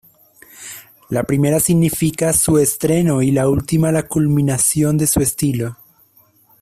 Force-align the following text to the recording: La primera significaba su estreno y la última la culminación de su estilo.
La 1.09 1.23
primera 1.25 1.59
significaba 1.59 2.33
su 2.33 2.57
estreno 2.57 3.21
y 3.21 3.29
la 3.29 3.47
última 3.47 3.91
la 3.91 4.07
culminación 4.07 4.97
de 4.97 5.05
su 5.05 5.19
estilo. 5.21 5.77